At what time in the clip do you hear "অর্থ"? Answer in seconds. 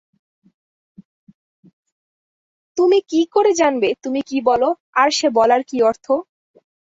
5.81-6.05